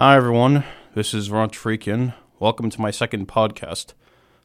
Hi, 0.00 0.14
everyone. 0.14 0.62
This 0.94 1.12
is 1.12 1.28
Ron 1.28 1.50
Freakin. 1.50 2.14
Welcome 2.38 2.70
to 2.70 2.80
my 2.80 2.92
second 2.92 3.26
podcast. 3.26 3.94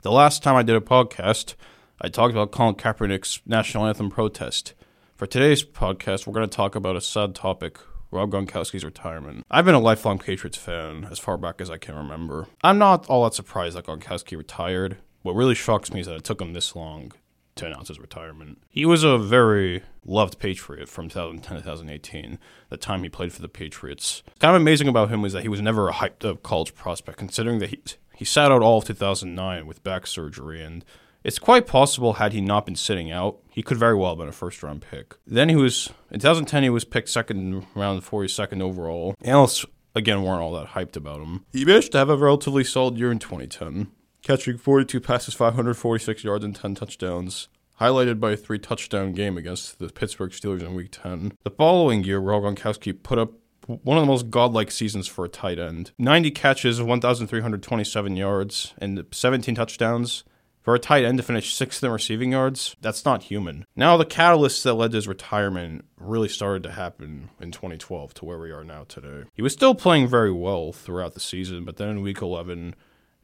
The 0.02 0.12
last 0.12 0.42
time 0.42 0.56
I 0.56 0.64
did 0.64 0.76
a 0.76 0.82
podcast, 0.82 1.54
I 2.02 2.10
talked 2.10 2.32
about 2.32 2.52
Colin 2.52 2.74
Kaepernick's 2.74 3.40
national 3.46 3.86
anthem 3.86 4.10
protest. 4.10 4.74
For 5.16 5.28
today's 5.28 5.64
podcast, 5.64 6.26
we're 6.26 6.34
going 6.34 6.50
to 6.50 6.56
talk 6.56 6.74
about 6.74 6.96
a 6.96 7.02
sad 7.02 7.36
topic 7.36 7.78
Rob 8.10 8.32
Gronkowski's 8.32 8.84
retirement. 8.84 9.46
I've 9.52 9.66
been 9.66 9.76
a 9.76 9.80
lifelong 9.80 10.18
Patriots 10.18 10.58
fan 10.58 11.08
as 11.12 11.20
far 11.20 11.38
back 11.38 11.62
as 11.62 11.70
I 11.70 11.78
can 11.78 11.94
remember. 11.94 12.48
I'm 12.64 12.80
not 12.80 13.06
all 13.08 13.24
that 13.26 13.36
surprised 13.36 13.78
that 13.78 13.86
Gronkowski 13.86 14.36
retired. 14.36 14.98
What 15.22 15.36
really 15.36 15.54
shocks 15.54 15.94
me 15.94 16.00
is 16.00 16.08
that 16.08 16.16
it 16.16 16.24
took 16.24 16.42
him 16.42 16.54
this 16.54 16.76
long 16.76 17.12
to 17.56 17.66
announce 17.66 17.88
his 17.88 18.00
retirement. 18.00 18.62
He 18.70 18.86
was 18.86 19.04
a 19.04 19.18
very 19.18 19.84
loved 20.06 20.40
Patriot 20.40 20.90
from 20.90 21.10
2010 21.10 21.58
to 21.58 21.64
2018, 21.64 22.40
the 22.70 22.78
time 22.78 23.04
he 23.04 23.10
played 23.10 23.34
for 23.34 23.42
the 23.42 23.50
Patriots. 23.50 24.24
Kind 24.40 24.56
of 24.56 24.62
amazing 24.62 24.88
about 24.88 25.10
him 25.10 25.22
was 25.22 25.34
that 25.34 25.44
he 25.44 25.50
was 25.50 25.62
never 25.62 25.90
a 25.90 25.94
hyped 25.94 26.28
up 26.28 26.44
college 26.44 26.76
prospect, 26.76 27.18
considering 27.18 27.60
that 27.60 27.70
he, 27.70 27.82
he 28.16 28.26
sat 28.26 28.52
out 28.52 28.62
all 28.62 28.80
of 28.80 28.86
2009 28.86 29.66
with 29.66 29.84
back 29.84 30.08
surgery, 30.08 30.64
and 30.64 30.84
it's 31.24 31.40
quite 31.40 31.68
possible 31.68 32.14
had 32.14 32.34
he 32.34 32.42
not 32.42 32.66
been 32.66 32.76
sitting 32.76 33.12
out, 33.12 33.38
he 33.50 33.64
could 33.64 33.78
very 33.78 33.96
well 33.96 34.12
have 34.12 34.18
been 34.18 34.28
a 34.28 34.34
first 34.34 34.62
round 34.64 34.82
pick. 34.82 35.16
Then 35.26 35.50
he 35.50 35.56
was, 35.56 35.90
in 36.12 36.20
2010, 36.20 36.64
he 36.64 36.70
was 36.70 36.86
picked 36.86 37.10
second 37.10 37.66
round, 37.76 38.04
42nd 38.04 38.62
overall. 38.62 39.16
Analysts, 39.22 39.66
again, 39.96 40.24
weren't 40.24 40.42
all 40.42 40.54
that 40.54 40.70
hyped 40.70 40.98
about 40.98 41.22
him. 41.22 41.46
He 41.54 41.66
managed 41.66 41.92
to 41.94 42.00
have 42.00 42.10
a 42.10 42.18
relatively 42.18 42.64
solid 42.64 42.98
year 42.98 43.12
in 43.12 43.20
2010 43.20 43.92
catching 44.24 44.58
42 44.58 45.00
passes, 45.02 45.34
546 45.34 46.24
yards, 46.24 46.44
and 46.44 46.56
10 46.56 46.76
touchdowns, 46.76 47.50
highlighted 47.80 48.20
by 48.20 48.32
a 48.32 48.38
three 48.38 48.58
touchdown 48.58 49.12
game 49.12 49.38
against 49.38 49.78
the 49.78 49.90
Pittsburgh 49.90 50.32
Steelers 50.32 50.62
in 50.64 50.74
Week 50.74 50.90
10. 50.92 51.34
The 51.44 51.52
following 51.52 52.04
year, 52.04 52.20
Rob 52.20 52.44
Gronkowski 52.44 53.04
put 53.04 53.20
up 53.20 53.34
one 53.68 53.98
of 53.98 54.02
the 54.02 54.08
most 54.08 54.30
godlike 54.30 54.72
seasons 54.72 55.08
for 55.08 55.24
a 55.24 55.30
tight 55.30 55.60
end 55.60 55.92
90 55.98 56.32
catches, 56.32 56.82
1,327 56.82 58.16
yards, 58.16 58.74
and 58.80 59.06
17 59.12 59.56
touchdowns. 59.56 60.24
For 60.62 60.74
a 60.74 60.80
tight 60.80 61.04
end 61.04 61.18
to 61.18 61.24
finish 61.24 61.54
sixth 61.54 61.84
in 61.84 61.92
receiving 61.92 62.32
yards, 62.32 62.78
that's 62.80 63.04
not 63.04 63.24
human. 63.24 63.66
Now, 63.76 63.98
the 63.98 64.06
catalyst 64.06 64.64
that 64.64 64.76
led 64.76 64.92
to 64.92 64.96
his 64.96 65.10
retirement 65.10 65.84
really 65.98 66.30
started 66.30 66.64
to 66.64 66.72
happen 66.72 67.32
in 67.42 67.52
2012 67.52 68.14
to 68.14 68.26
where 68.26 68.40
we 68.40 68.50
are 68.50 68.64
now 68.64 68.86
today. 68.86 69.26
He 69.34 69.42
was 69.42 69.52
still 69.52 69.76
playing 69.76 70.08
very 70.08 70.32
well 70.32 70.72
throughout 70.72 71.16
the 71.16 71.20
season, 71.20 71.66
but 71.66 71.76
then 71.76 71.90
in 71.90 72.02
week 72.02 72.22
11, 72.22 72.76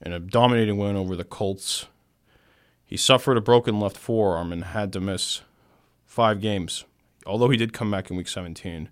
in 0.02 0.14
a 0.14 0.20
dominating 0.20 0.78
win 0.78 0.96
over 0.96 1.16
the 1.16 1.24
Colts. 1.24 1.88
He 2.86 2.98
suffered 2.98 3.38
a 3.38 3.42
broken 3.42 3.80
left 3.80 3.98
forearm 3.98 4.52
and 4.52 4.64
had 4.64 4.92
to 4.94 5.00
miss 5.00 5.42
five 6.06 6.42
games, 6.42 6.86
although 7.26 7.50
he 7.50 7.58
did 7.58 7.74
come 7.74 7.92
back 7.92 8.10
in 8.10 8.18
week 8.18 8.28
17. 8.28 8.90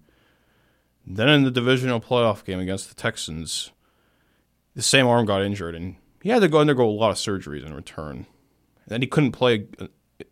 Then 1.05 1.29
in 1.29 1.43
the 1.43 1.51
divisional 1.51 2.01
playoff 2.01 2.43
game 2.43 2.59
against 2.59 2.89
the 2.89 2.95
Texans, 2.95 3.71
the 4.75 4.81
same 4.81 5.07
arm 5.07 5.25
got 5.25 5.41
injured 5.41 5.73
and 5.73 5.95
he 6.21 6.29
had 6.29 6.41
to 6.41 6.49
go 6.49 6.59
undergo 6.59 6.85
a 6.85 6.91
lot 6.91 7.11
of 7.11 7.17
surgeries 7.17 7.65
in 7.65 7.73
return. 7.73 8.17
And 8.17 8.87
then 8.87 9.01
he 9.01 9.07
couldn't 9.07 9.31
play 9.31 9.67
uh, 9.79 9.87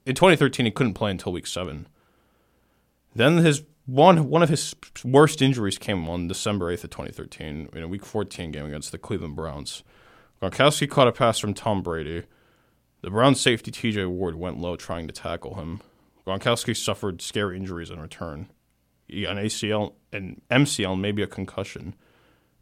in 0.06 0.16
2013 0.16 0.66
he 0.66 0.72
couldn't 0.72 0.94
play 0.94 1.12
until 1.12 1.31
week 1.31 1.47
7. 1.47 1.88
Then 3.16 3.38
his 3.38 3.64
one 3.85 4.30
one 4.30 4.44
of 4.44 4.50
his 4.50 4.75
worst 5.03 5.41
injuries 5.41 5.78
came 5.78 6.09
on 6.09 6.28
December 6.28 6.72
8th 6.72 6.85
of 6.85 6.90
2013 6.90 7.69
in 7.74 7.84
a 7.84 7.88
week 7.88 8.06
14 8.06 8.52
game 8.52 8.66
against 8.66 8.91
the 8.91 8.97
Cleveland 8.97 9.35
Browns. 9.35 9.84
Gronkowski 10.41 10.90
caught 10.90 11.07
a 11.07 11.12
pass 11.12 11.40
from 11.40 11.53
Tom 11.53 11.81
Brady. 11.81 12.23
The 13.01 13.09
Browns 13.09 13.40
safety 13.40 13.72
TJ 13.72 14.09
Ward 14.09 14.35
went 14.35 14.59
low 14.59 14.75
trying 14.75 15.07
to 15.07 15.13
tackle 15.13 15.56
him. 15.56 15.81
Gronkowski 16.25 16.75
suffered 16.75 17.22
scary 17.22 17.57
injuries 17.57 17.90
in 17.90 18.00
return. 18.00 18.50
He 19.07 19.23
got 19.23 19.38
an 19.38 19.46
ACL 19.46 19.94
and 20.12 20.41
MCL 20.50 20.94
and 20.94 21.01
maybe 21.01 21.22
a 21.22 21.28
concussion. 21.28 21.96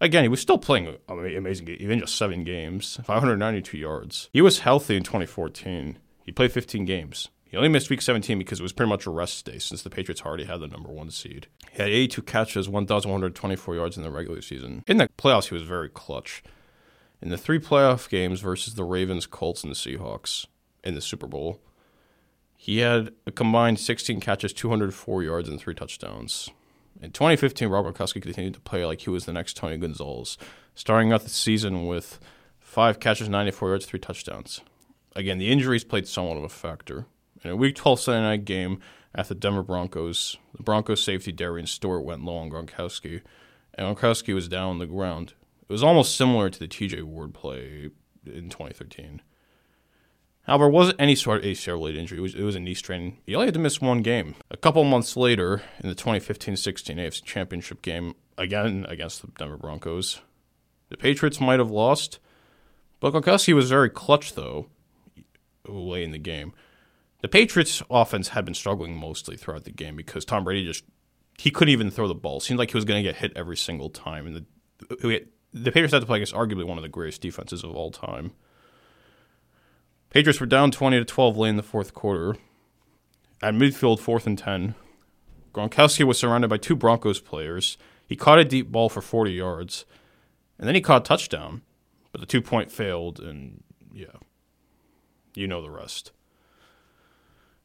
Again, 0.01 0.23
he 0.23 0.29
was 0.29 0.41
still 0.41 0.57
playing 0.57 0.97
amazing, 1.07 1.69
even 1.69 2.00
just 2.00 2.16
seven 2.16 2.44
games, 2.44 3.00
592 3.06 3.78
yards. 3.78 4.29
He 4.34 4.41
was 4.41 4.59
healthy 4.59 4.97
in 4.97 5.03
2014. 5.03 5.97
He 6.25 6.31
played 6.31 6.51
15 6.51 6.84
games. 6.84 7.29
He 7.45 7.55
only 7.55 7.69
missed 7.69 7.90
week 7.90 8.01
17 8.01 8.38
because 8.38 8.59
it 8.59 8.63
was 8.63 8.73
pretty 8.73 8.90
much 8.90 9.05
a 9.05 9.11
rest 9.11 9.45
day 9.45 9.59
since 9.59 9.81
the 9.81 9.90
Patriots 9.90 10.23
already 10.23 10.45
had 10.45 10.59
the 10.59 10.67
number 10.67 10.90
one 10.90 11.09
seed. 11.09 11.47
He 11.72 11.81
had 11.81 11.91
82 11.91 12.22
catches, 12.23 12.67
1,124 12.67 13.75
yards 13.75 13.95
in 13.95 14.03
the 14.03 14.11
regular 14.11 14.41
season. 14.41 14.84
In 14.88 14.97
the 14.97 15.07
playoffs, 15.17 15.50
he 15.50 15.53
was 15.53 15.63
very 15.63 15.88
clutch 15.88 16.44
in 17.23 17.29
the 17.29 17.38
three 17.38 17.57
playoff 17.57 18.09
games 18.09 18.41
versus 18.41 18.75
the 18.75 18.84
Ravens, 18.84 19.25
Colts, 19.25 19.63
and 19.63 19.72
the 19.72 19.78
Seahawks 19.78 20.45
in 20.84 20.94
the 20.94 21.00
Super 21.00 21.25
Bowl, 21.25 21.61
he 22.53 22.79
had 22.79 23.13
a 23.25 23.31
combined 23.31 23.79
16 23.79 24.19
catches, 24.19 24.51
204 24.51 25.23
yards, 25.23 25.47
and 25.47 25.57
three 25.57 25.73
touchdowns. 25.73 26.50
In 27.01 27.11
2015, 27.11 27.69
Robert 27.69 27.95
Gronkowski 27.95 28.22
continued 28.22 28.56
to 28.56 28.59
play 28.59 28.85
like 28.85 29.01
he 29.01 29.09
was 29.09 29.23
the 29.23 29.31
next 29.31 29.56
Tony 29.56 29.78
Gonzalez, 29.78 30.38
starting 30.75 31.13
out 31.13 31.22
the 31.22 31.29
season 31.29 31.88
with 31.88 32.19
five 32.59 33.00
catches, 33.00 33.29
94 33.29 33.69
yards, 33.69 33.85
three 33.85 34.01
touchdowns. 34.01 34.59
Again, 35.16 35.38
the 35.38 35.50
injuries 35.50 35.85
played 35.85 36.09
somewhat 36.09 36.35
of 36.35 36.44
a 36.44 36.50
factor. 36.50 37.05
In 37.41 37.51
a 37.51 37.55
Week 37.55 37.75
12 37.75 38.01
Sunday 38.01 38.22
night 38.22 38.44
game 38.44 38.81
at 39.16 39.29
the 39.29 39.35
Denver 39.35 39.63
Broncos, 39.63 40.35
the 40.57 40.63
Broncos 40.63 41.01
safety 41.01 41.31
Darian 41.31 41.67
Stewart 41.67 42.03
went 42.03 42.25
low 42.25 42.35
on 42.35 42.50
Gronkowski, 42.50 43.22
and 43.75 43.95
Gronkowski 43.95 44.34
was 44.34 44.50
down 44.50 44.72
on 44.72 44.79
the 44.79 44.85
ground. 44.85 45.35
It 45.73 45.81
was 45.81 45.84
almost 45.84 46.16
similar 46.16 46.51
to 46.51 46.59
the 46.59 46.67
TJ 46.67 47.01
Ward 47.01 47.34
play 47.34 47.89
in 48.28 48.50
2013. 48.51 49.23
However, 50.44 50.67
it 50.67 50.69
wasn't 50.69 51.01
any 51.01 51.16
sort 51.16 51.39
of 51.39 51.45
ACL 51.45 51.73
related 51.73 52.00
injury. 52.00 52.19
It 52.19 52.22
was, 52.22 52.35
it 52.35 52.44
was 52.44 52.56
a 52.56 52.59
knee 52.59 52.75
strain. 52.75 53.17
He 53.25 53.34
only 53.34 53.47
had 53.47 53.56
to 53.56 53.59
miss 53.59 53.81
one 53.81 54.03
game. 54.03 54.35
A 54.51 54.56
couple 54.56 54.84
months 54.84 55.17
later, 55.17 55.63
in 55.79 55.89
the 55.89 55.95
2015 55.95 56.57
16 56.57 56.97
AFC 56.97 57.23
Championship 57.23 57.81
game, 57.81 58.13
again 58.38 58.85
against 58.88 59.23
the 59.23 59.29
Denver 59.29 59.57
Broncos, 59.57 60.22
the 60.89 60.97
Patriots 60.97 61.41
might 61.41 61.57
have 61.57 61.72
lost, 61.72 62.19
but 63.00 63.11
Gronkowski 63.11 63.55
was 63.55 63.72
very 63.72 63.90
clutch, 63.90 64.35
though, 64.35 64.67
late 65.67 66.03
in 66.03 66.11
the 66.11 66.19
game. 66.19 66.53
The 67.22 67.28
Patriots' 67.28 67.81
offense 67.90 68.28
had 68.28 68.45
been 68.45 68.53
struggling 68.53 68.95
mostly 68.95 69.38
throughout 69.38 69.63
the 69.63 69.72
game 69.72 69.95
because 69.95 70.23
Tom 70.23 70.44
Brady 70.44 70.66
just 70.66 70.84
he 71.40 71.50
couldn't 71.50 71.72
even 71.72 71.90
throw 71.90 72.07
the 72.07 72.13
ball. 72.13 72.38
It 72.38 72.41
seemed 72.41 72.59
like 72.59 72.69
he 72.69 72.78
was 72.78 72.85
going 72.85 73.03
to 73.03 73.09
get 73.09 73.22
hit 73.22 73.34
every 73.35 73.57
single 73.57 73.90
time, 73.90 74.28
and 74.28 74.35
the 74.35 74.45
the 75.53 75.72
Patriots 75.72 75.94
had 75.94 76.02
to 76.02 76.06
play 76.06 76.18
against 76.18 76.34
arguably 76.34 76.66
one 76.66 76.78
of 76.78 76.81
the 76.81 76.90
greatest 76.90 77.22
defenses 77.22 77.64
of 77.64 77.75
all 77.75 77.91
time. 77.91 78.31
Patriots 80.09 80.40
were 80.40 80.46
down 80.46 80.72
20 80.72 81.00
to 81.00 81.06
12 81.06 81.38
late 81.38 81.50
in 81.50 81.58
the 81.58 81.64
fourth 81.64 81.94
quarter. 81.94 82.36
At 83.41 83.53
midfield, 83.53 84.00
fourth 84.00 84.25
and 84.25 84.38
10, 84.38 84.75
Gronkowski 85.53 86.06
was 86.06 86.18
surrounded 86.18 86.50
by 86.50 86.58
two 86.58 86.75
Broncos 86.75 87.19
players. 87.19 87.78
He 88.08 88.16
caught 88.16 88.40
a 88.40 88.46
deep 88.46 88.72
ball 88.72 88.90
for 88.90 89.02
40 89.02 89.31
yards, 89.31 89.86
and 90.58 90.68
then 90.68 90.75
he 90.75 90.81
caught 90.81 91.02
a 91.02 91.06
touchdown, 91.06 91.62
but 92.12 92.22
the 92.22 92.28
two 92.28 92.41
point 92.41 92.72
failed, 92.72 93.20
and 93.20 93.64
yeah, 93.94 94.18
you 95.35 95.47
know 95.47 95.62
the 95.62 95.70
rest. 95.70 96.12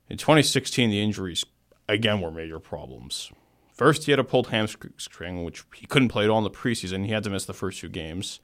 In 0.08 0.16
2016, 0.16 0.90
the 0.90 1.02
injuries 1.02 1.44
again 1.88 2.20
were 2.20 2.30
major 2.30 2.58
problems. 2.58 3.30
First, 3.78 4.06
he 4.06 4.12
had 4.12 4.18
a 4.18 4.24
pulled 4.24 4.48
hamstring, 4.48 5.44
which 5.44 5.62
he 5.72 5.86
couldn't 5.86 6.08
play 6.08 6.24
at 6.24 6.30
all 6.30 6.38
in 6.38 6.44
the 6.44 6.50
preseason. 6.50 7.06
He 7.06 7.12
had 7.12 7.22
to 7.22 7.30
miss 7.30 7.44
the 7.44 7.54
first 7.54 7.78
two 7.78 7.88
games. 7.88 8.40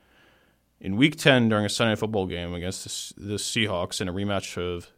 In 0.80 0.96
Week 0.96 1.16
10, 1.16 1.48
during 1.48 1.66
a 1.66 1.68
Sunday 1.68 1.96
football 1.96 2.26
game 2.26 2.54
against 2.54 3.16
the, 3.16 3.30
the 3.30 3.34
Seahawks 3.34 4.00
in 4.00 4.08
a 4.08 4.12
rematch 4.12 4.56
of 4.56 4.92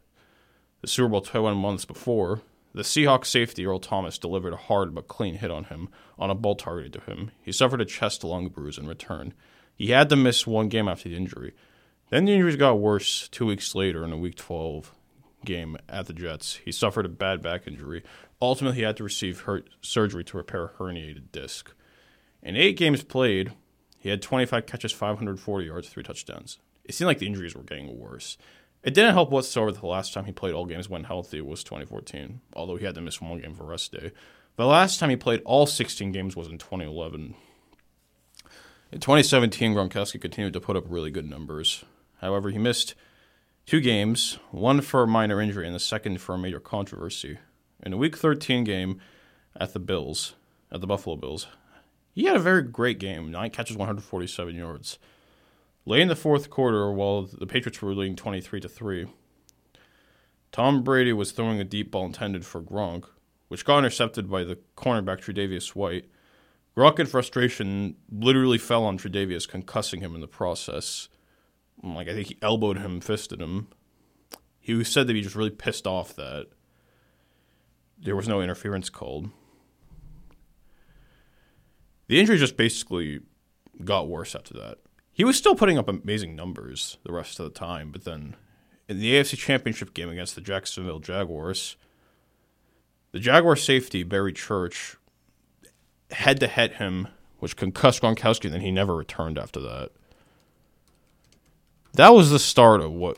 the 0.81 0.87
Super 0.87 1.09
Bowl 1.09 1.21
21 1.21 1.57
months 1.57 1.85
before, 1.85 2.41
the 2.71 2.83
Seahawks 2.83 3.25
safety 3.25 3.65
Earl 3.65 3.79
Thomas 3.79 4.19
delivered 4.19 4.53
a 4.53 4.57
hard 4.57 4.93
but 4.93 5.07
clean 5.07 5.35
hit 5.35 5.49
on 5.49 5.63
him 5.65 5.89
on 6.19 6.29
a 6.29 6.35
ball 6.35 6.53
targeted 6.53 6.93
to 6.93 7.11
him. 7.11 7.31
He 7.41 7.51
suffered 7.51 7.81
a 7.81 7.85
chest 7.85 8.23
lung 8.23 8.49
bruise 8.49 8.77
in 8.77 8.85
return. 8.85 9.33
He 9.75 9.89
had 9.89 10.07
to 10.09 10.15
miss 10.15 10.45
one 10.45 10.69
game 10.69 10.87
after 10.87 11.09
the 11.09 11.17
injury. 11.17 11.55
Then 12.11 12.25
the 12.25 12.33
injuries 12.33 12.57
got 12.57 12.79
worse 12.79 13.27
two 13.29 13.47
weeks 13.47 13.73
later 13.73 14.05
in 14.05 14.13
a 14.13 14.17
Week 14.17 14.35
12 14.35 14.93
game 15.45 15.77
at 15.89 16.05
the 16.05 16.13
Jets. 16.13 16.59
He 16.63 16.71
suffered 16.71 17.05
a 17.05 17.09
bad 17.09 17.41
back 17.41 17.67
injury. 17.67 18.03
Ultimately, 18.41 18.77
he 18.77 18.83
had 18.83 18.97
to 18.97 19.03
receive 19.03 19.45
surgery 19.81 20.23
to 20.23 20.37
repair 20.37 20.65
a 20.65 20.69
herniated 20.69 21.31
disc. 21.31 21.73
In 22.43 22.55
eight 22.55 22.77
games 22.77 23.03
played, 23.03 23.53
he 23.99 24.09
had 24.09 24.21
25 24.21 24.65
catches, 24.65 24.91
540 24.91 25.65
yards, 25.65 25.89
three 25.89 26.03
touchdowns. 26.03 26.59
It 26.85 26.93
seemed 26.93 27.07
like 27.07 27.19
the 27.19 27.27
injuries 27.27 27.55
were 27.55 27.63
getting 27.63 27.99
worse. 27.99 28.37
It 28.83 28.93
didn't 28.93 29.13
help 29.13 29.31
whatsoever 29.31 29.71
that 29.71 29.81
the 29.81 29.87
last 29.87 30.13
time 30.13 30.25
he 30.25 30.31
played 30.31 30.53
all 30.53 30.65
games 30.65 30.87
when 30.87 31.03
healthy 31.03 31.41
was 31.41 31.63
2014, 31.63 32.41
although 32.53 32.77
he 32.77 32.85
had 32.85 32.95
to 32.95 33.01
miss 33.01 33.19
one 33.19 33.41
game 33.41 33.53
for 33.53 33.65
rest 33.65 33.91
day. 33.91 34.11
The 34.55 34.65
last 34.65 34.99
time 34.99 35.09
he 35.09 35.15
played 35.15 35.41
all 35.43 35.65
16 35.65 36.11
games 36.11 36.35
was 36.35 36.47
in 36.47 36.57
2011. 36.57 37.35
In 38.91 38.99
2017, 38.99 39.73
Gronkowski 39.73 40.21
continued 40.21 40.53
to 40.53 40.61
put 40.61 40.77
up 40.77 40.85
really 40.87 41.11
good 41.11 41.29
numbers. 41.29 41.83
However, 42.21 42.49
he 42.49 42.57
missed 42.57 42.95
two 43.65 43.81
games, 43.81 44.39
one 44.51 44.79
for 44.81 45.03
a 45.03 45.07
minor 45.07 45.41
injury 45.41 45.65
and 45.65 45.75
the 45.75 45.79
second 45.79 46.21
for 46.21 46.35
a 46.35 46.37
major 46.37 46.59
controversy. 46.59 47.39
In 47.83 47.93
a 47.93 47.97
Week 47.97 48.17
13 48.17 48.63
game 48.63 48.99
at 49.55 49.73
the 49.73 49.79
Bills, 49.79 50.35
at 50.71 50.81
the 50.81 50.87
Buffalo 50.87 51.15
Bills, 51.15 51.47
he 52.13 52.25
had 52.25 52.35
a 52.35 52.39
very 52.39 52.63
great 52.63 52.99
game. 52.99 53.31
Nine 53.31 53.51
catches, 53.51 53.77
147 53.77 54.55
yards. 54.55 54.97
Late 55.85 56.01
in 56.01 56.07
the 56.07 56.15
fourth 56.15 56.49
quarter, 56.49 56.91
while 56.91 57.23
the 57.23 57.45
Patriots 57.45 57.81
were 57.81 57.93
leading 57.93 58.15
23 58.15 58.59
to 58.61 58.67
three, 58.67 59.07
Tom 60.51 60.83
Brady 60.83 61.13
was 61.13 61.31
throwing 61.31 61.59
a 61.59 61.63
deep 61.63 61.91
ball 61.91 62.07
intended 62.07 62.45
for 62.45 62.61
Gronk, 62.61 63.05
which 63.47 63.63
got 63.63 63.79
intercepted 63.79 64.29
by 64.29 64.43
the 64.43 64.57
cornerback 64.75 65.21
Tre'Davious 65.21 65.75
White. 65.75 66.05
Gronk 66.75 66.99
in 66.99 67.05
frustration 67.05 67.95
literally 68.11 68.57
fell 68.57 68.83
on 68.83 68.97
Tre'Davious, 68.97 69.47
concussing 69.47 70.01
him 70.01 70.15
in 70.15 70.21
the 70.21 70.27
process. 70.27 71.09
Like 71.83 72.07
I 72.07 72.13
think 72.13 72.27
he 72.27 72.37
elbowed 72.41 72.79
him, 72.79 72.99
fisted 72.99 73.39
him. 73.39 73.67
He 74.59 74.83
said 74.83 75.07
that 75.07 75.15
he 75.15 75.23
was 75.23 75.35
really 75.35 75.51
pissed 75.51 75.85
off 75.85 76.15
that 76.15 76.47
there 77.99 78.15
was 78.15 78.27
no 78.27 78.41
interference 78.41 78.89
called. 78.89 79.29
The 82.07 82.19
injury 82.19 82.37
just 82.37 82.57
basically 82.57 83.21
got 83.83 84.07
worse 84.07 84.35
after 84.35 84.53
that. 84.55 84.77
He 85.11 85.23
was 85.23 85.37
still 85.37 85.55
putting 85.55 85.77
up 85.77 85.89
amazing 85.89 86.35
numbers 86.35 86.97
the 87.03 87.11
rest 87.11 87.39
of 87.39 87.45
the 87.45 87.59
time, 87.59 87.91
but 87.91 88.05
then 88.05 88.35
in 88.87 88.99
the 88.99 89.13
AFC 89.13 89.37
Championship 89.37 89.93
game 89.93 90.09
against 90.09 90.35
the 90.35 90.41
Jacksonville 90.41 90.99
Jaguars, 90.99 91.75
the 93.11 93.19
Jaguar 93.19 93.55
safety, 93.55 94.03
Barry 94.03 94.31
Church, 94.33 94.95
had 96.11 96.39
to 96.39 96.47
hit 96.47 96.73
him, 96.73 97.07
which 97.39 97.55
concussed 97.55 98.01
Gronkowski, 98.01 98.45
and 98.45 98.53
then 98.53 98.61
he 98.61 98.71
never 98.71 98.95
returned 98.95 99.37
after 99.37 99.59
that. 99.59 99.91
That 101.93 102.13
was 102.13 102.29
the 102.29 102.39
start 102.39 102.81
of 102.81 102.93
what 102.93 103.17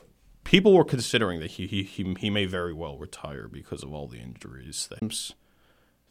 people 0.50 0.74
were 0.74 0.84
considering 0.84 1.38
that 1.38 1.52
he 1.52 1.66
he 1.68 1.84
he, 1.84 2.14
he 2.18 2.28
may 2.28 2.44
very 2.44 2.72
well 2.72 2.98
retire 2.98 3.46
because 3.46 3.84
of 3.84 3.94
all 3.94 4.08
the 4.08 4.18
injuries. 4.18 4.88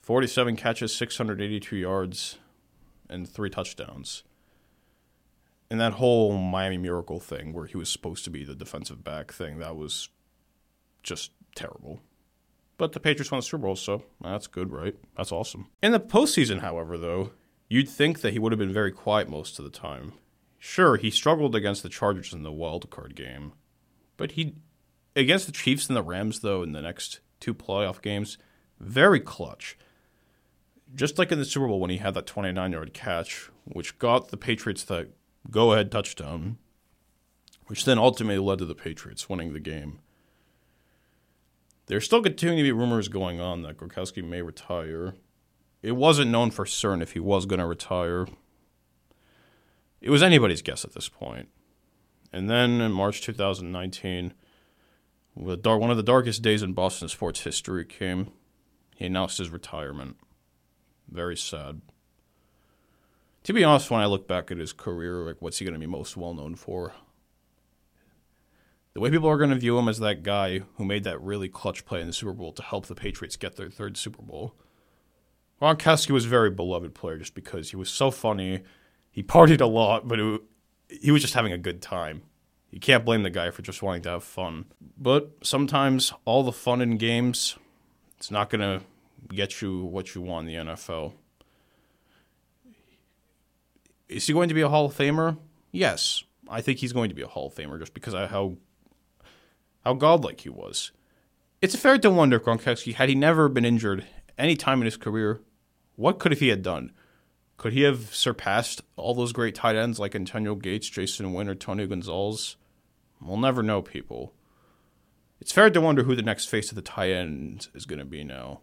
47 0.01 0.55
catches, 0.55 0.95
682 0.95 1.75
yards, 1.75 2.39
and 3.09 3.27
three 3.27 3.49
touchdowns. 3.49 4.23
And 5.69 5.79
that 5.79 5.93
whole 5.93 6.37
Miami 6.37 6.77
Miracle 6.77 7.19
thing, 7.19 7.53
where 7.53 7.65
he 7.65 7.77
was 7.77 7.89
supposed 7.89 8.23
to 8.23 8.31
be 8.31 8.43
the 8.45 8.55
defensive 8.55 9.03
back 9.03 9.31
thing, 9.31 9.59
that 9.59 9.75
was 9.75 10.07
just 11.03 11.31
terrible. 11.53 11.99
But 12.77 12.93
the 12.93 12.99
Patriots 13.01 13.29
won 13.29 13.39
the 13.39 13.43
Super 13.43 13.63
Bowl, 13.63 13.75
so 13.75 14.03
that's 14.21 14.47
good, 14.47 14.71
right? 14.71 14.95
That's 15.17 15.33
awesome. 15.33 15.67
In 15.83 15.91
the 15.91 15.99
postseason, 15.99 16.61
however, 16.61 16.97
though, 16.97 17.31
you'd 17.67 17.89
think 17.89 18.21
that 18.21 18.31
he 18.31 18.39
would 18.39 18.53
have 18.53 18.59
been 18.59 18.73
very 18.73 18.93
quiet 18.93 19.29
most 19.29 19.59
of 19.59 19.65
the 19.65 19.69
time. 19.69 20.13
Sure, 20.57 20.95
he 20.95 21.11
struggled 21.11 21.55
against 21.55 21.83
the 21.83 21.89
Chargers 21.89 22.33
in 22.33 22.43
the 22.43 22.53
wild 22.53 22.89
card 22.89 23.15
game, 23.15 23.51
but 24.19 24.33
he 24.33 24.53
against 25.15 25.45
the 25.45 25.51
Chiefs 25.53 25.87
and 25.87 25.95
the 25.95 26.03
Rams 26.03 26.41
though 26.41 26.61
in 26.61 26.73
the 26.73 26.81
next 26.81 27.21
two 27.39 27.55
playoff 27.55 28.01
games, 28.01 28.37
very 28.79 29.19
clutch. 29.19 29.77
Just 30.93 31.17
like 31.17 31.31
in 31.31 31.39
the 31.39 31.45
Super 31.45 31.67
Bowl 31.67 31.79
when 31.79 31.89
he 31.89 31.97
had 31.97 32.15
that 32.15 32.25
29-yard 32.25 32.93
catch, 32.93 33.49
which 33.63 33.97
got 33.97 34.27
the 34.27 34.37
Patriots 34.37 34.83
the 34.83 35.09
go-ahead 35.49 35.91
touchdown, 35.91 36.57
which 37.67 37.85
then 37.85 37.97
ultimately 37.97 38.39
led 38.39 38.59
to 38.59 38.65
the 38.65 38.75
Patriots 38.75 39.29
winning 39.29 39.53
the 39.53 39.59
game. 39.59 39.99
There's 41.85 42.05
still 42.05 42.21
continuing 42.21 42.57
to 42.57 42.63
be 42.63 42.71
rumors 42.71 43.07
going 43.07 43.39
on 43.39 43.61
that 43.61 43.77
Gronkowski 43.77 44.27
may 44.27 44.41
retire. 44.41 45.13
It 45.81 45.93
wasn't 45.93 46.31
known 46.31 46.51
for 46.51 46.65
certain 46.65 47.01
if 47.01 47.13
he 47.13 47.19
was 47.19 47.45
going 47.45 47.59
to 47.59 47.65
retire. 47.65 48.27
It 50.01 50.09
was 50.09 50.21
anybody's 50.21 50.61
guess 50.61 50.83
at 50.83 50.93
this 50.93 51.07
point. 51.07 51.49
And 52.31 52.49
then 52.49 52.81
in 52.81 52.91
March 52.91 53.21
2019, 53.21 54.33
one 55.33 55.91
of 55.91 55.97
the 55.97 56.03
darkest 56.03 56.41
days 56.41 56.61
in 56.61 56.73
Boston 56.73 57.07
sports 57.07 57.41
history 57.41 57.85
came. 57.85 58.31
He 58.95 59.05
announced 59.05 59.37
his 59.37 59.49
retirement. 59.49 60.17
Very 61.09 61.37
sad. 61.37 61.81
To 63.43 63.53
be 63.53 63.63
honest, 63.63 63.89
when 63.89 64.01
I 64.01 64.05
look 64.05 64.27
back 64.27 64.51
at 64.51 64.57
his 64.57 64.73
career, 64.73 65.25
like 65.25 65.37
what's 65.39 65.59
he 65.59 65.65
going 65.65 65.73
to 65.73 65.79
be 65.79 65.87
most 65.87 66.17
well 66.17 66.33
known 66.33 66.55
for? 66.55 66.93
The 68.93 68.99
way 68.99 69.09
people 69.09 69.29
are 69.29 69.37
going 69.37 69.51
to 69.51 69.55
view 69.55 69.77
him 69.77 69.87
as 69.87 69.99
that 69.99 70.23
guy 70.23 70.61
who 70.75 70.83
made 70.83 71.03
that 71.05 71.21
really 71.21 71.47
clutch 71.47 71.85
play 71.85 72.01
in 72.01 72.07
the 72.07 72.13
Super 72.13 72.33
Bowl 72.33 72.51
to 72.53 72.63
help 72.63 72.87
the 72.87 72.95
Patriots 72.95 73.37
get 73.37 73.55
their 73.55 73.69
third 73.69 73.95
Super 73.95 74.21
Bowl. 74.21 74.55
Gronkowski 75.61 76.11
was 76.11 76.25
a 76.25 76.29
very 76.29 76.49
beloved 76.49 76.93
player 76.93 77.17
just 77.17 77.33
because 77.33 77.69
he 77.69 77.75
was 77.75 77.89
so 77.89 78.11
funny. 78.11 78.61
He 79.11 79.23
partied 79.23 79.61
a 79.61 79.65
lot, 79.65 80.07
but 80.07 80.19
it, 80.19 80.41
he 80.89 81.11
was 81.11 81.21
just 81.21 81.33
having 81.33 81.53
a 81.53 81.57
good 81.57 81.81
time. 81.81 82.23
You 82.71 82.79
can't 82.79 83.05
blame 83.05 83.23
the 83.23 83.29
guy 83.29 83.49
for 83.51 83.61
just 83.61 83.81
wanting 83.81 84.03
to 84.03 84.09
have 84.09 84.23
fun. 84.23 84.65
But 84.97 85.31
sometimes 85.41 86.13
all 86.25 86.43
the 86.43 86.51
fun 86.51 86.81
in 86.81 86.97
games, 86.97 87.57
it's 88.17 88.29
not 88.29 88.49
going 88.49 88.61
to 88.61 88.85
get 89.33 89.61
you 89.61 89.83
what 89.85 90.13
you 90.13 90.21
want 90.21 90.47
in 90.47 90.65
the 90.65 90.73
NFL. 90.73 91.13
Is 94.07 94.27
he 94.27 94.33
going 94.33 94.49
to 94.49 94.55
be 94.55 94.61
a 94.61 94.69
Hall 94.69 94.85
of 94.85 94.95
Famer? 94.95 95.37
Yes. 95.71 96.23
I 96.49 96.61
think 96.61 96.79
he's 96.79 96.93
going 96.93 97.09
to 97.09 97.15
be 97.15 97.21
a 97.21 97.27
Hall 97.27 97.47
of 97.47 97.55
Famer 97.55 97.79
just 97.79 97.93
because 97.93 98.13
of 98.13 98.29
how 98.29 98.57
how 99.85 99.93
godlike 99.93 100.41
he 100.41 100.49
was. 100.49 100.91
It's 101.61 101.75
fair 101.75 101.97
to 101.97 102.09
wonder, 102.09 102.39
Gronkowski, 102.39 102.95
had 102.95 103.09
he 103.09 103.15
never 103.15 103.49
been 103.49 103.65
injured 103.65 104.05
any 104.37 104.55
time 104.55 104.81
in 104.81 104.85
his 104.85 104.97
career, 104.97 105.41
what 105.95 106.19
could 106.19 106.33
he 106.33 106.47
had 106.49 106.63
done? 106.63 106.91
Could 107.59 107.73
he 107.73 107.81
have 107.81 108.15
surpassed 108.15 108.83
all 108.95 109.13
those 109.13 109.33
great 109.33 109.53
tight 109.53 109.75
ends 109.75 109.99
like 109.99 110.15
Antonio 110.15 110.55
Gates, 110.55 110.87
Jason 110.87 111.33
Witten, 111.33 111.49
or 111.49 111.55
Tony 111.55 111.85
Gonzalez? 111.85 112.55
We'll 113.21 113.35
never 113.35 113.61
know, 113.61 113.81
people. 113.81 114.33
It's 115.41 115.51
fair 115.51 115.69
to 115.69 115.81
wonder 115.81 116.03
who 116.03 116.15
the 116.15 116.21
next 116.21 116.45
face 116.45 116.69
of 116.69 116.75
the 116.75 116.81
tight 116.81 117.11
end 117.11 117.67
is 117.75 117.85
going 117.85 117.99
to 117.99 118.05
be 118.05 118.23
now. 118.23 118.61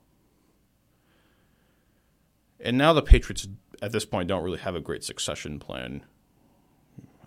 And 2.59 2.79
now 2.79 2.95
the 2.95 3.03
Patriots, 3.03 3.47
at 3.83 3.93
this 3.93 4.07
point, 4.07 4.29
don't 4.29 4.43
really 4.43 4.61
have 4.61 4.75
a 4.75 4.81
great 4.81 5.05
succession 5.05 5.59
plan. 5.59 6.03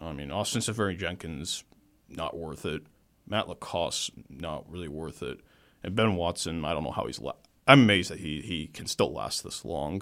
I 0.01 0.11
mean, 0.11 0.31
Austin 0.31 0.61
Seferian-Jenkins, 0.61 1.65
not 2.09 2.35
worth 2.35 2.65
it. 2.65 2.81
Matt 3.27 3.47
LaCosse, 3.47 4.09
not 4.27 4.65
really 4.71 4.87
worth 4.87 5.21
it. 5.21 5.39
And 5.83 5.95
Ben 5.95 6.15
Watson, 6.15 6.65
I 6.65 6.73
don't 6.73 6.83
know 6.83 6.89
how 6.89 7.05
he's. 7.05 7.19
La- 7.19 7.33
I'm 7.67 7.81
amazed 7.81 8.09
that 8.09 8.21
he 8.21 8.41
he 8.41 8.65
can 8.65 8.87
still 8.87 9.13
last 9.13 9.43
this 9.43 9.63
long. 9.63 10.01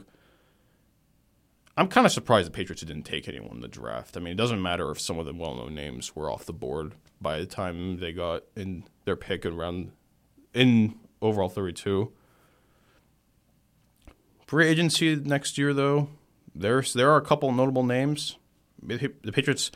I'm 1.77 1.87
kind 1.87 2.07
of 2.07 2.11
surprised 2.11 2.47
the 2.47 2.51
Patriots 2.51 2.81
didn't 2.81 3.03
take 3.03 3.27
anyone 3.27 3.57
in 3.57 3.61
the 3.61 3.67
draft. 3.67 4.17
I 4.17 4.19
mean, 4.19 4.33
it 4.33 4.37
doesn't 4.37 4.61
matter 4.61 4.89
if 4.89 4.99
some 4.99 5.19
of 5.19 5.27
the 5.27 5.33
well-known 5.33 5.75
names 5.75 6.15
were 6.15 6.27
off 6.29 6.45
the 6.45 6.53
board 6.53 6.93
by 7.21 7.37
the 7.37 7.45
time 7.45 7.99
they 7.99 8.11
got 8.11 8.43
in 8.55 8.83
their 9.05 9.15
pick 9.15 9.45
around 9.45 9.91
in 10.55 10.95
overall 11.21 11.49
32. 11.49 12.11
Free 14.47 14.67
agency 14.67 15.15
next 15.15 15.59
year, 15.59 15.71
though, 15.71 16.09
there's 16.55 16.93
there 16.93 17.11
are 17.11 17.17
a 17.17 17.21
couple 17.21 17.51
notable 17.51 17.83
names. 17.83 18.37
The 18.81 19.11
Patriots, 19.31 19.69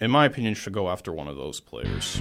in 0.00 0.12
my 0.12 0.26
opinion, 0.26 0.54
should 0.54 0.72
go 0.72 0.88
after 0.88 1.12
one 1.12 1.26
of 1.26 1.36
those 1.36 1.58
players. 1.58 2.20